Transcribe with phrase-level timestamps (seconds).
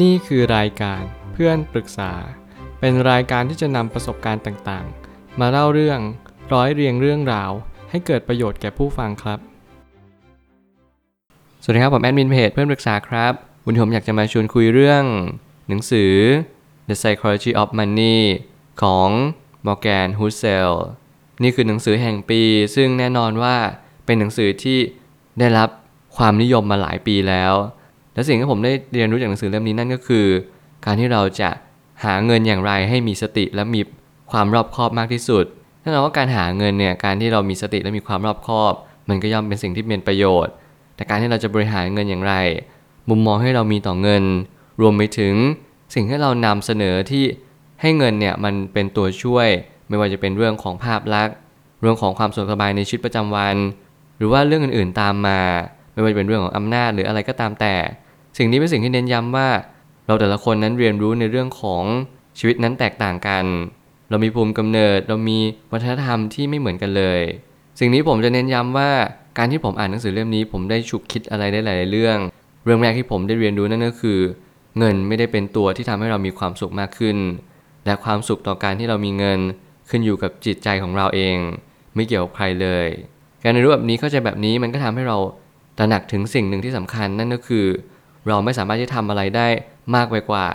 [0.00, 2.12] นี่คือรายการเพื่อนปรึกษา
[2.80, 6.00] เป็นรายการที่จะนำประสบการณ์ต่างๆ มาเล่าเรื่อง
[6.52, 7.50] ร้อยเรียงเรื่องราว
[7.90, 9.38] ให้เกิดประโยชน์แก่ผู้ฟังครับ
[11.62, 13.32] สวัสดีครับผมแอดมินเพจเพื่อนปรึกษาครับ
[13.64, 15.04] วันนี้ผมอยากจะมาชวนคุยเรื่อง
[15.68, 16.12] หนังสือ
[16.88, 18.18] The Psychology of Money
[18.82, 19.08] ของ
[19.66, 20.70] Morgan Housel
[21.42, 22.42] นี่คือหนังสือแห่งปี
[22.74, 23.56] ซึ่งแน่นอนว่า
[24.04, 24.78] เป็นหนังสือที่
[25.38, 25.68] ได้รับ
[26.16, 27.54] ความนิยมมาหลายปีแล้ว
[28.14, 30.26] และสิ่งที่ผมได้เรียนรู้จากหนังสือเล่มนี้นั่นก็คือ
[30.86, 31.50] การที่เราจะ
[32.04, 33.80] หาเงินอย่างไรให้มีสติและมี
[34.32, 35.44] ความรอบคอบมากที่สุด
[35.80, 38.72] แน่นอนว่าการหาเงินเนี่ยการที่เรามีสติและมีความรอบคอบ
[39.08, 40.52] มันก็ย่อมเป็นสิ่งที่เป็นประโยชน์
[40.96, 42.34] แต่การที่เราจะบริหารเงินอย่างไร
[43.08, 44.24] มุมมองให้เรามีต่อเงิน
[44.80, 45.34] รวมไปถึง
[45.94, 47.24] สิ่งที่เรานำเสนอที่
[47.80, 49.48] ให้เงินเนี่ยมันเป็นตัวช่วย
[49.88, 51.36] ไม่ว่าจะเป็นเรื่องของภาพลักษณ์
[51.80, 53.56] เรื่องของความสะดสบายในชีวิตประจำวัน
[54.16, 55.40] หรือว่าเรื่องอื่นๆตามมา
[55.92, 57.74] ไม่ว่าจะเป็นเรื่องของอำนาจหรืออะไรก็ตามแต่
[58.38, 59.48] สิ่งนี้เป็นสิ่งที่เน้นย้ำว่า
[60.06, 61.84] เราแต่ละคนนั้นเรียนรู้ในเรื่องของ
[62.38, 63.44] ชีวิตนั้นแตกต่างกัน
[64.10, 65.38] เรามีภูมิกำเนิด เรามี
[65.72, 67.20] วัฒนธรรมที่ไม่เหมือนกันเลย
[67.80, 68.90] สิ่งนี้ผมจะเน้นย้ำว่า
[69.38, 72.18] การที่ผมอ่านหนังสือเล่มนี้ ผมได้ฉุกคิดอะไรได้หลายเรื่อง
[72.64, 74.18] เรื่องแรกที่ผมได้เรียนรู้นั่นก็คือ
[74.78, 77.16] เงินไม่ได้เป็นตัวที่ทำให้เรามีความสุขมากขึ้น
[77.86, 79.40] และความสุขต่อการที่เรามีเงิน
[79.90, 81.36] ขึ้นอยู่กับจิตใจของเราเอง
[81.94, 82.86] ไม่เกี่ยวกับใครเลย
[83.42, 85.18] การเรียนรู้แบบนี้เข้าใจแบบนี้มันก็ทำให้เรา
[85.78, 87.66] ตระหนักถึงสิ่งหนึ่งที่สำคัญนั่นก็คือ
[88.28, 89.46] เราไม่สามารถที่จะทำอะไรได้
[89.94, 90.46] มากไปกว่า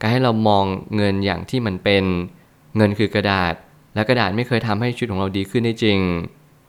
[0.00, 0.64] การให้เรามอง
[0.96, 2.04] เงินอย่างที่มันเป็น
[2.76, 3.54] เงินคือกระดาษ
[3.94, 5.98] และกระดาษไม่เคยทำให้ชีวิตของเราดีขึ้นได้จริง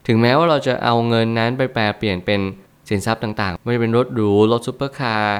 [0.06, 2.40] ถึงแม้ว่าเราจะเอาเงินนั้นไปแปลเปลี่ยนเป็น
[2.88, 5.38] สินทรัพย์ต่างๆ ไม่ว่าจะเป็นรถหรูรถซุปเปอร์คาร์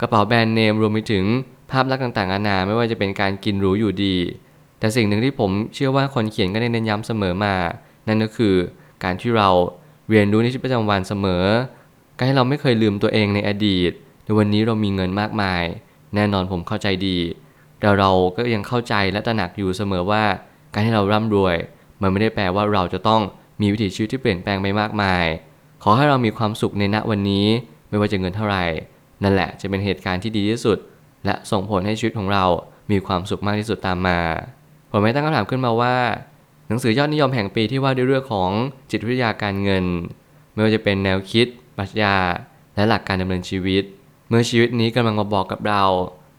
[0.00, 1.24] กระเป๋าแบรนด์เนมรวมไปถึง
[1.70, 4.16] ภาพลักษณ์ต่างๆนานาไม่ว่าจะเป็นการกินหรูอยู่ดี
[4.78, 7.54] แต่สิ่งหนึ่งที่ผมเชื่อว่าคนเขียนก็ได้เน้นย้ำเสมอมา
[8.08, 8.54] นั่นก็คือ
[9.04, 9.48] การที่เรา
[10.10, 11.44] เรียนรู้ในชีวิตประจำวันเสมอ
[12.16, 13.92] การให้เราไม่เคยลืมตัวเองในอดีต
[14.26, 15.64] ในวันนี้เรามีเงินมากมาย
[16.14, 17.18] แน่นอนผมเข้าใจดี
[17.80, 20.24] แต่เราก็ยังเข้าใจและตระหนักอยู่เสมอว่า
[20.72, 21.56] การที่เราร่ำรวย
[22.02, 23.22] มันไม่ได้แปลว่าเราจะต้อง
[23.60, 25.24] มีวิถีชีวิตที่เปลี่ยนแปลงไปมากมาย
[25.82, 27.46] ขอให้เรามีความสุขในณวันนี้
[27.88, 28.64] ไม่ว่าจะเงินเท่าไหร่
[29.22, 30.78] นั่นแหละจะเป็นเหตุการณ์ที่ดีที่สุด
[31.24, 32.44] และส่งผลให้ชีวิตของเรา
[32.90, 34.20] มีความสุขมากที่สุดตามมา
[34.90, 35.96] ผมไม่ตั้งคำถามขึ้นมาว่า
[36.68, 38.50] หนังสือยอดนิยมแห่งปีที่ว่าด้วยเรื่องของ
[38.90, 39.84] จิตวิทยาการเงิน
[40.52, 41.46] ไม่ว่าจะเป็นแนวคิด
[41.78, 42.16] ปรัชญา
[42.74, 43.84] และหลักการดำเนินชีวิต
[44.28, 45.82] เมื่อชีวิตนี้กำลังมาบอกกับเรา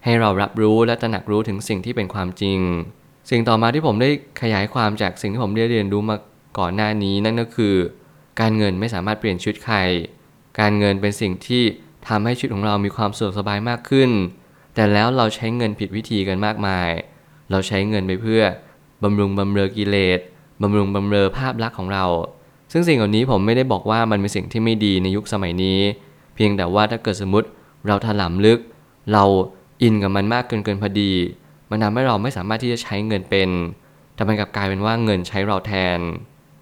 [0.03, 2.59] ให้เรารับรู้และตระหนักรู้ถึงสิ่งที่เป็นความจริง
[3.29, 4.09] สิ่งต่อมาที่ผมได้
[4.41, 6.17] ขยายความจากสิ่งที่ผมได้เรียนรู้มา
[6.59, 7.75] ก่อนหน้านี้นั่นก็คือ
[8.39, 9.77] การเงินไม่สามารถเปลี่ยนชีวิตใคร
[10.59, 11.63] การเงินเป็นสิ่งที่
[12.07, 14.09] ทำให้ชีวิตของเรามีความสะดวกสบายมากขึ้น
[14.75, 16.89] แต่แล้วเราใช้เงินผิดวิธีกันมากมาย
[17.51, 18.41] เราใช้เงินไปเพื่อ
[19.03, 20.19] บำรุงบำเรอกิเลส
[20.61, 22.05] บำรุงบำเรอภาพลักษณ์ของเรา
[22.71, 25.79] ซึ่งสิ่งเหล่านี้ผมไม่ได้บอกว่ามันเป็นสิ่งที่ไม่ดีในยุคสมัยนี้
[26.35, 27.47] เพียงแต่ว่าถ้าเกิดสมมติ
[27.87, 28.59] เราถลำลึก
[29.13, 29.23] เรา
[29.81, 31.11] อินกับมันมากเกินเกินพอดี
[31.69, 33.49] มันทำให้เราไม่สามารถที่จะใช้เงินเป็น
[34.15, 35.99] แต่มันกลับกลายเป็นว่าเงินใช้เราแทน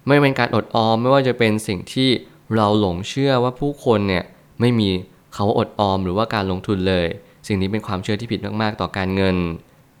[0.06, 2.08] ไม่เป็นการอดออมไม่ว่าจะเป็นสิ่งที่
[2.56, 4.24] เราหลงเชื่อว่าผู้คนเนี่ย
[4.60, 4.88] ไม่มี
[5.34, 7.06] เขาอดออมหรือว่าการลงทุนเลย
[7.46, 9.36] สิ่งนี้เป็นความเชื่อที่ผิดมากๆต่อการเงิน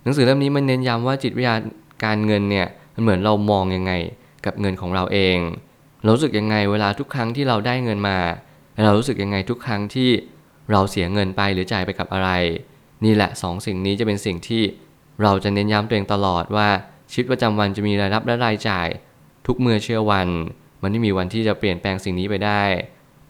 [0.02, 1.54] หนังสือเล่มนี้มันเน้นย้ำว่าจิตวิทยา
[2.04, 3.92] การเงินเนี่ยมันเหมือนเรามองยังไง
[4.44, 5.38] กับเงินของเราเอง
[6.02, 8.18] เรารู้สึกยังไงเวลาทุกครั้งที่เราได้เงินมา
[8.84, 10.10] เรารู้สึกยังไงทุกครั้งที่
[10.72, 12.30] เราเสียเงินไปหรือจ่ายไปกับอะไร
[13.04, 14.62] นี่แหละสองสิ่งนี้จะเป็นสิ่งที่
[15.22, 16.68] เราจะเน้นย้ำตัวเองตลอดว่า
[17.10, 18.88] ชีวิตประจำวันจะมีรายรับและรายจ่าย
[19.46, 20.28] ทุกเมื่อเชื่อวัน
[20.82, 22.62] มันไม่มีวันที่จะเปลี่ยนแปลงสิ่งนี้ไปได้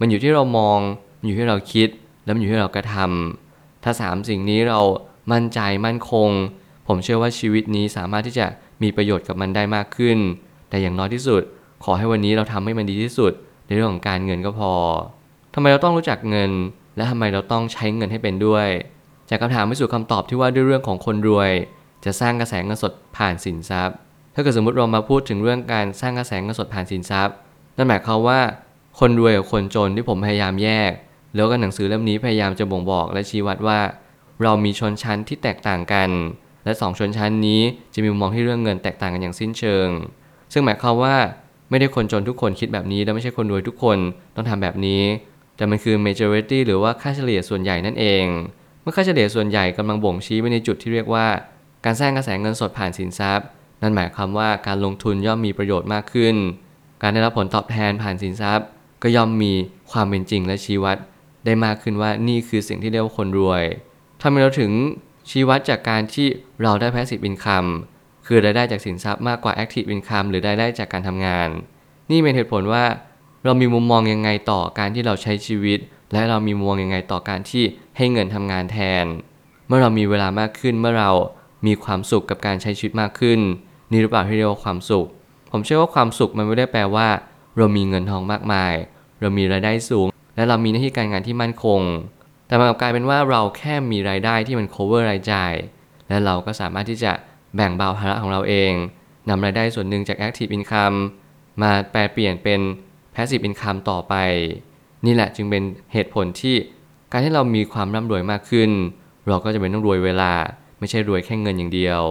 [0.01, 0.79] มันอยู่ที่เรามอง
[1.19, 1.89] มันอยู่ที่เราคิด
[2.25, 4.81] แล้วมันอยู่ที่เรากระทำถ้าสามสิ่งนี้เรา
[5.33, 6.31] มั่นใจมั่นคง
[6.87, 8.47] ผมเชื่อว่าชีวิตนี้สามารถที่จะ
[8.83, 10.19] มีประโยชน์กับมันได้มากขึ้น
[10.69, 11.43] แต่อย่างน้อยที่สุด
[11.85, 13.33] ขอให้วันนี้เราทำให้มันดีที่สุด
[13.67, 14.73] ในเรื่องของการเงินก็พอ
[15.55, 16.51] ทำไมเราต้องรู้จักเงิน
[16.97, 18.69] และทำไมเราต้องใช้เงินให้เป็นด้วย
[19.29, 21.51] จากคำถามไปสู่คำตอบที่ว่าด้วยเรื่องของคนรวย
[22.05, 23.97] จะสร้างกระแสเงินสดผ่านสินทรัพย์
[24.35, 27.35] ถ้าเกิดสมมติเรามาพูดถึงเรื่องการสร้างกระแสเงินสดผ่านสินทรัพย์
[27.77, 28.41] นั่นหมายความว่า
[29.01, 30.93] คนรวยกับคนจนที่ผมพยายามแยก
[31.35, 33.81] แล้วก็หนังสือเล่มนี้พยายามจะบ่งบอกและชี้วัดว่า
[34.43, 36.11] เรามีชนชั้นที่แตกต่างกัน
[36.65, 37.61] และสองชนชั้นนี้
[37.95, 39.89] จะมีมุมมองที่เรื่องเงินแตกต่างกันอย่างสิ้นเชิง
[40.53, 41.17] ซึ่งหมายความว่า
[41.71, 43.99] ไม่ได้คนจนทุกคนคิดแบบนี้ และไม่ใช่คนรวยทุกคน
[44.35, 45.03] ต้องทำแบบนี้
[45.57, 48.25] แต่มันคือ majority หรือว่าค่าเฉลี่ยส่วนใหญ่นั่นเอง
[48.83, 51.27] เมื่อค่าเฉลี่ยส่วนใหญ่กำลังบ่งชี้ไปในจุดที่เรียกว่า
[51.85, 53.47] การสร้างกระแสเงินสดผ่านสินทรัพย์
[53.83, 56.35] นั่นหมายความว่าการลงทุนย่อมมีประโยชน์มากขึ้น
[57.03, 58.67] การได้รับผลตอบแทนผ่านสินทรัพย์
[59.03, 59.53] ก็ย่อมมี
[59.91, 60.97] ความเป็นจริงและชี้วัด
[61.45, 63.65] ได้มากขึ้นว่านี่คือสิ่งที่เรียกว่าคนรวย
[64.23, 64.73] ทำไมเราถึง
[65.31, 66.27] ชี้วัดจากการที่
[66.63, 67.69] เราได้ passive income
[68.27, 71.49] คือรายได้จากสินทรัพย์มากกว่า active income หรือรายได้จากการทำงาน
[72.11, 72.85] นี่เป็นเหตุผลว่า
[73.47, 75.79] เรามีมุมมองยังไงต่อการที่เราใช้ชีวิต
[76.13, 77.65] และเรามีมุมมองยังไงต่อการที่
[77.97, 79.07] ให้เงินทำงานแทน
[79.67, 81.11] เมื่อเรามีเวลามากขึ้นเมื่อเรา
[81.67, 83.41] มีความสุขกับการใช้ชีวิตมากขึ้น
[83.93, 85.07] นี่หรือเปล่าที่เรียกว่าความสุข
[85.51, 87.09] ผมเชื่อว่าความสุขมันไม่ได้แปลว่า
[87.57, 88.75] เรามีเงินทองมากมาย
[89.21, 90.07] เรามีรายได้สูง
[90.37, 91.81] และเรามีหน้าที่การงานที่มั่นคง
[92.47, 95.53] แต่มันกลับกลายเป็นว่าเราแค่มีรายได้ที่มัน cover รายจ่าย
[96.09, 97.13] และเราก็สามารถที่จะ
[97.57, 98.73] แบ่งเบาภาระของเราเอง
[99.29, 100.97] นำรายได้ส่วนหนึ่งจาก active income
[101.63, 102.61] มาแปลเปลี่ยนเป็น
[103.17, 104.15] passive income ต่อไป
[105.07, 106.55] นี่แหละจึงเป็นเหตุผลที่
[107.13, 108.71] การที่เรามีความร่ำรวยมากขึ้น
[109.29, 110.33] เราก็จะเป็นต้องรวยเวลา
[110.79, 112.03] ไม่ใช่รวยแค่เงินอย่างเดียว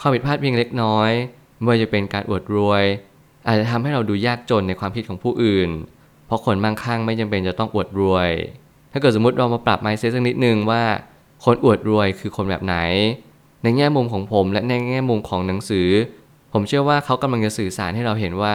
[0.00, 1.10] ความผิดพลาดเพียงเล็กน้อย
[1.58, 2.84] ไม่ว่าจะเป็นการอวดรวย
[3.46, 5.70] อาจจะทำให้เราดูยากจนในความคิดของผู้อื่น
[6.26, 8.30] เพราะคนมั่งคั่งไม่จำเป็นจะต้องอวดรวย
[8.92, 10.82] ถ้าเกิดสมมติเรามาปรับ mindset สักนิดนึงว่า
[11.44, 12.76] คนอวดรวยคือคนแบบไหน
[13.62, 15.88] ในแง่มุมของผมและในแง่มุมของหนังสือ
[16.52, 18.54] ผมเชื่อว่าเขากำลังจะสื่อสารให้เราเห็นว่า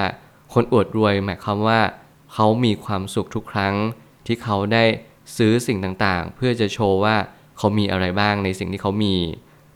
[0.53, 1.79] คนอวดรวยหมายความว่า
[2.33, 3.75] เขามีความสุขทุกครั้ง
[4.25, 4.83] ที่เขาได้
[5.37, 7.15] ซื้อสิ่งต่างๆ เพื่อจะโชว์ว่า
[7.57, 9.15] เขามีอะไรบ้างในสิ่งที่เขามี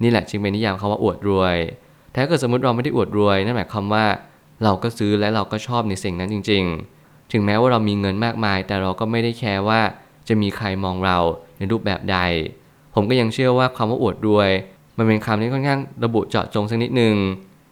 [0.02, 1.58] นี่แหละจึงเป็นนิยามคาว่าอวดรวย
[2.12, 4.06] แต่ถ้าเกิดสมมติเราไม่ได้อวดรวยนั่นหมายความว่า
[4.64, 6.64] เราก็ซื้อและเราก็ชอบในสิ่งนั้นจริง
[6.98, 9.82] ๆ ถึงแม้ว่าเรามีเงินมากมาย แต่เราก็ไม่ได้แคร์ว่า
[10.28, 11.18] จะมีใครมองเรา
[11.58, 12.18] ในรูปแบบใด
[12.96, 14.50] ผมก็ยังเชื่อว่าคำว่าอวดรวย
[14.98, 17.16] มันเป็นคำที่ค่อนข้างระบุเจาะจงสักนิดนึง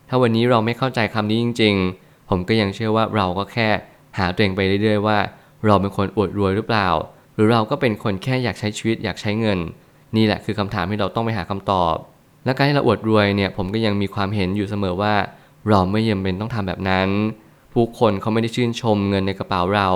[0.09, 3.69] ถ้าวันนี้เราไม่เข้าใจคำนี้จริง ๆ ผมก็ยังเชื่อว่าเราก็แค่
[4.17, 5.17] หาตัวเองไปเรื่อยๆว่า
[5.65, 6.89] เราเป็นคนอวดรวยหรือเปล่า
[7.35, 9.59] หรือเราก็เป็นคนแค่อยากใช้ชีวิตอยากใช้เงิน
[10.15, 11.95] นี่แหละคือคำถามที่เราต้องไปหาคำตอบ
[12.45, 15.15] และการที่เราอวดรวยเนี่ยผมก็ยังมีความเห็นอยู่เสมอว่า
[15.69, 17.09] เราไม่จำเป็นต้องทำแบบนั้น
[17.73, 19.89] ผู้คนเขาไม่ได้ชื่นชมเงินในกระเป๋าเรา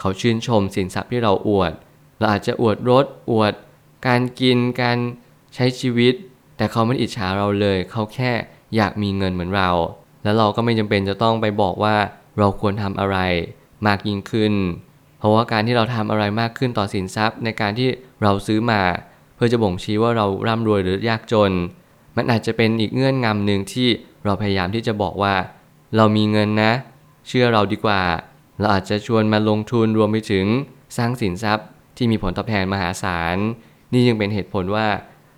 [0.00, 1.72] เขาชื่นชมสินทรัพย์ที่เราอวด
[2.18, 3.52] เราอาจจะอวดรถอวด
[4.06, 4.98] การกินการ
[5.54, 6.14] ใช้ชีวิต
[6.56, 8.32] แต่เขาไม่อิจฉาเราเลย เขาแค่
[8.76, 9.70] อยากมีเงินเหมือนเรา
[10.28, 11.96] แล้วเราก็ไม่จำเป็นจะต้องไปบอกว่า
[12.38, 13.18] เราควรทำอะไร
[13.86, 14.52] มากยิ่งขึ้น
[15.18, 17.88] เพราะว่าการที่เราทำอะไรมากขึ้นต่อสินทรัพย์ ในการที่
[18.22, 18.82] เราซื้อมา
[19.34, 21.52] เพื่อจะบ่งชี้ว่าเราร่ำรวยหรือยากจน
[22.16, 23.88] มันอาจจะเป็นอีกเงื่อนงำหนึ่งที่
[24.24, 25.34] เราพยายามที่จะบอกว่า
[25.96, 26.72] เรามีเงินนะ
[27.28, 28.02] เชื่อเราดีกว่า
[28.60, 30.46] เราอาจจะชวนมาลงทุนรวมไปถึง
[30.96, 31.66] สร้างสินทรัพย์
[31.96, 33.36] ที่มีผลตอบแทนมหาศาล
[33.92, 34.88] นี่ยังเป็นเหตุผลว่า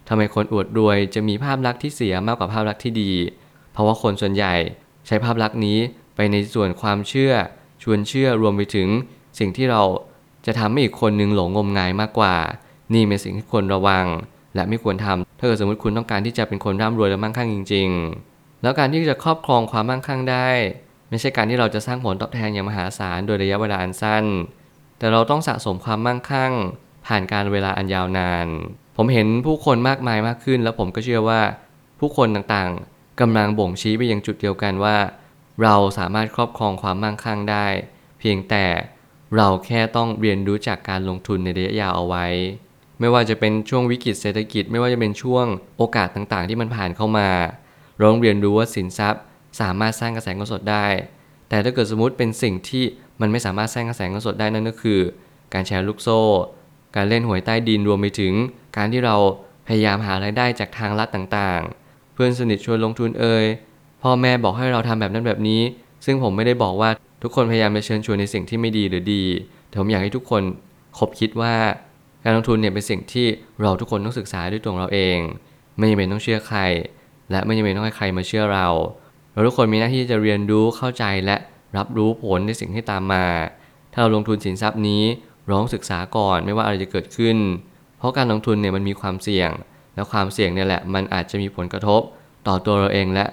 [0.09, 3.13] ทำไมคนอวดรวยจะมีภาพลักษณ์ที่เสียมากกว่าภาพลักษณ์ที่ดี
[3.81, 4.55] ราะว่าคนส่วนใหญ่
[5.07, 5.79] ใช้ภาพลักษณ์นี้
[6.17, 7.33] ไปในส่วนความเชื่อ
[7.83, 8.89] ชวนเชื่อรวมไปถึง
[9.39, 9.83] สิ่งที่เรา
[10.47, 12.37] จะทำให้อีกคนนึงหลงงมงายมากกว่า
[12.95, 14.07] นี่เป็นสิ่งที่ควรระวัง
[14.55, 17.89] และไม่ควรทำถ้าเกิดสมมติคุณต้องการที่จะเป็นคนร่ำรวยและมั่งคั่งจริง
[18.27, 20.49] ๆ แล้วการที่จะครอบครองความมั่งคั่งได้
[21.11, 24.25] ไม่ใช่การที่เราจะสร้างผลตอบแทนอย่างมหาศาลโดยระยะเวลาอันสั้น
[24.99, 26.53] แต่เราต้องสะสมความมั่งคั่ง
[27.07, 28.47] ผ่านการเวลาอันยาวนาน
[28.97, 31.41] ผมเห็นผู้คนมากมายมากขึ้น แล้วผมก็เชื่อว่า
[32.01, 34.97] ผู้คนต่างๆ กำลังบ่งชี้ไปยังจุดเดียวกันว่า
[35.63, 37.67] เราสามารถครอบครองความมั่งคั่งได้
[38.19, 38.67] เพียงแต่
[39.37, 42.27] เราแค่ต้องเรียนรู้จากการลงทุนในระยะยาวเอาไว้
[43.01, 45.47] ไม่ว่าจะเป็นช่วงวิกฤตเศรษฐกิจ ไม่ว่าจะเป็นช่วง
[45.77, 47.29] โอกาสต่างๆ ที่มันผ่านเข้ามา
[47.97, 49.23] เราต้องเรียนรู้ว่าสินทรัพย์
[49.61, 50.87] สามารถสร้างกระแสเงินสดได้
[51.49, 52.85] แต่ถ้าเกิดสมมติเป็นสิ่งที่
[53.21, 55.01] มันไม่สามารถสร้างกระแสเงินสดได้นั่นก็คือ
[55.55, 56.21] การแชร์ลูกโซ่
[56.97, 58.35] การเล่นหวยใต้ดินรวมไปถึง
[58.77, 59.17] การที่เรา
[59.69, 61.80] พยายามหารายได้จากทางลัดต่างๆ
[62.13, 63.45] เพื่อนสนิทชวนลงทุนเอ่ย
[64.03, 65.61] พ่อแม่บอกให้เราทำแบบนั้นแบบนี้
[66.05, 66.91] ซึ่งผมไม่ได้บอกว่า
[67.23, 69.25] ทุกคนพยายามจะเชิญชวนในสิ่งที่ไม่ดีหรือดี
[69.69, 70.43] แต่ผมอยากให้ทุกคน
[70.99, 71.55] คบคิดว่า
[72.25, 73.27] การลงทุนเนี่ยเป็นสิ่งที่
[73.63, 75.19] เราทุกคนต้องศึกษาด้วยตัวเราเอง
[75.77, 76.61] ไม่จำเป็นต้องเชื่อใคร
[77.31, 78.67] และไม่จำเป็นต้องให้ใครมาเชื่อเรา
[79.33, 81.37] เราทุกคนมีหน้าที่จะเรียนรู้เข้าใจและ
[81.77, 83.27] รับรู้ผลในสิ่งที่ตามมา
[83.93, 85.03] ถ้าเราลงทุนสินทรัพย์นี้
[85.51, 87.37] ร้องศึกษาก่อนไม่ว่าอะไรจะเกิดขึ้น
[87.99, 89.51] เพราะการลงทุนเนี่ยมันมีความเสี่ยง
[90.01, 92.01] และความเสี่ยงเนี่ยแหละมันอาจจะมีผลกระทบ
[92.47, 93.27] ต่อตัวเราเองและ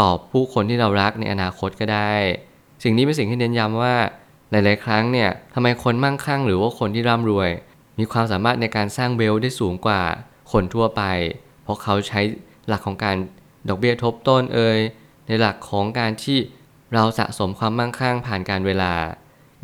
[0.00, 2.12] ต่อผู้คนที่เรารักในอนาคตก็ได้
[2.82, 3.94] สิ่งนี้เป็นสิ่งที่เน้นย้ำว่า
[4.50, 7.50] หลาย ๆ ครั้งเนี่ยทำไมคนมั่งคั่งหรือว่าคนที่ร่ำรวย
[7.98, 10.02] มีความสามารถในการสร้างเวลได้สูงกว่า
[10.52, 11.02] คนทั่วไป
[11.62, 12.20] เพราะเขาใช้
[12.68, 13.16] หลักของการ
[13.68, 14.78] ดอกเบี้ยทบต้นเอ่ย
[15.26, 16.38] ในหลักของการที่
[16.94, 18.92] เราสะสมความมั่งคั่งผ่านการเวลา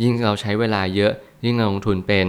[0.03, 1.13] ยิ่งเราใช้เวลาเยอะ
[1.45, 2.29] ยิ่งเราลงทุนเป็น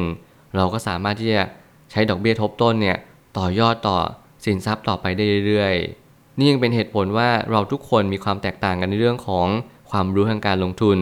[0.55, 1.44] เราก็สามารถที่จะ
[1.91, 2.98] ใช้ดอกเบี้ยทบต้นเนี่ย
[3.38, 3.98] ต่อยอดต่อ
[4.46, 9.48] สินทรัพย์ต่อไปได้เรื่อยๆ นี่ยังเป็นเหตุผลว่าเราทุกคนมีความแตกต่างกันในเรื่องของ
[9.92, 10.98] ความรู้ทางการลงทุน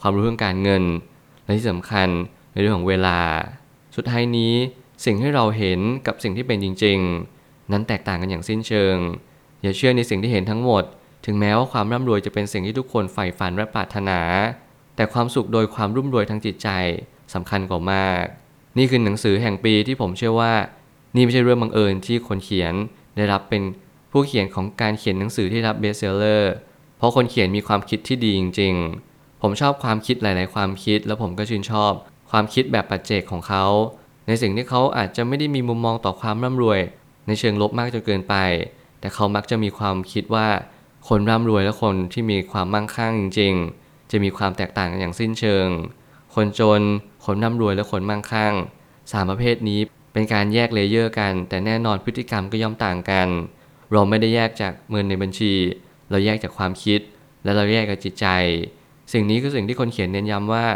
[0.00, 0.84] ความรู้ทางการเงิน
[1.44, 2.08] และที่สำคัญ
[2.52, 3.18] ในเรื่องของเวลา
[3.96, 4.54] สุดท้ายนี้
[5.04, 6.98] สิ่งที่เราเห็นกับสิ่งที่เป็นจริง
[7.36, 8.96] ๆ นั้นแตกต่างกันอย่างสิ้นเชิง
[9.62, 10.84] อย่าเชื่อในสิ่งที่เห็นทั้งหมด
[11.26, 14.20] ถึงแม้ว่าความร่ำรวยจะเป็นสิ่งที่ทุกคนใฝ่ฝันและปรารถนา
[14.96, 16.68] แต่ความสุขโดยความรุ่มรวยทางจิตใจ
[17.34, 18.24] สำคัญกว่ามาก
[18.78, 20.54] นี่คือหนังสือแห่งปีที่ผมเชื่อว่า
[21.16, 22.74] นี่ไม่ใช่เรื่องบังเอิญที่คนเขียน
[23.16, 23.62] ได้รับเป็น
[24.10, 26.52] ผู้เขียนของการเขียนหนังสือที่รับ bestseller
[26.98, 28.74] เพราะคนเขียนมีความคิดที่ดีจริง
[29.08, 31.92] ๆ ผมชอบความคิดหลาย ๆ ความคิด แล้วผมก็ชื่นชอบ
[32.30, 33.64] ความคิดแบบปัจเจกของเขา
[34.26, 36.80] ในสิ่งที่เขาอาจจะไม่ได้มีมุมมองต่อความร่ำรวย
[37.26, 38.34] ในเชิงลบมากจนเกินไป
[39.00, 40.48] แต่เขามักจะมีความคิดว่า
[41.08, 45.66] คนร่ำรวยและคนที่มีความมั่งคั่งจริง ๆ จะมีความแตกต่างกันอย่างสิ้นเชิง
[46.34, 46.80] คนจน
[47.24, 48.54] คนร่ำรวยและคนมั่งคั่ง
[49.12, 49.80] สามประเภทนี้
[50.16, 53.28] เป็นการแยกเลเยอร์กัน แต่แน่นอนพฤติกรรมก็ย่อมต่างกัน
[53.92, 55.52] เราไม่ได้แยกจากเงินในบัญชี
[56.10, 57.00] เราแยกจากความคิด
[57.44, 58.26] และเราแยกกับจิตใจ
[59.12, 60.66] สิ่งนี้คือสิ่งที่คนเขียนเน้นย้ำว่า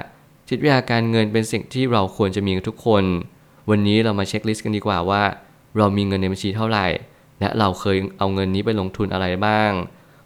[0.49, 3.05] จิตวิทยาการเงินเป็นสิ่งที่เราควรจะมีทุกคน
[3.71, 5.23] วันนี้เรามาเช็คลิสต์กันดีกว่าว่า
[5.77, 6.87] เรามีเงินในบัญชีเท่าไหร่
[7.41, 9.71] และเราเคยเอาเงินนี้ไปลงทุนอะไรบ้าง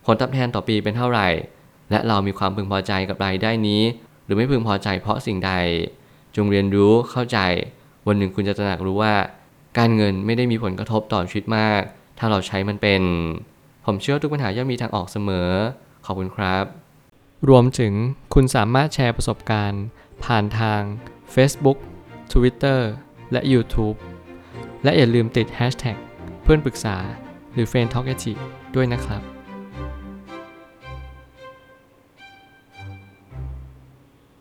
[0.04, 1.28] ผลตอบแทนต่อปีเป็นเท่าไหร่
[1.90, 3.82] และเรามีความพึงพอใจกับรายได้นี้
[4.24, 5.52] หรือไม่พึงพอใจเพราะสิ่งใด
[6.36, 7.38] จงเรียนรู้เข้าใจ
[8.06, 9.14] วันหนึ่งคุณจะตระหนักรู้ว่า
[9.78, 11.82] การเงินไม่ได้มีผลกระทบต่อชีวิตมาก
[12.18, 13.02] ถ้าเราใช้มันเป็น
[13.86, 15.50] ผมเชื่อว่าทุกปัญหาย่อมมีทางออกเสมอ
[16.06, 16.64] ขอบคุณครับ
[17.48, 17.92] รวมถึง
[18.34, 19.84] คุณสามารถแชร์ประสบการณ์
[20.24, 20.80] ผ่านทาง
[21.34, 21.78] Facebook
[22.32, 22.80] Twitter
[23.32, 23.96] และ YouTube
[24.84, 25.96] และอย่าลืมติด Hashtag
[26.42, 26.96] เพื่อนปรึกษา
[27.52, 28.06] หรือ f r ร e n d t a l k
[28.74, 29.22] ด้วยนะครับ